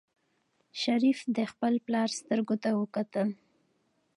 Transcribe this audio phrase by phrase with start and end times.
[0.81, 3.27] شریف د خپل پلار سترګو ته وکتل.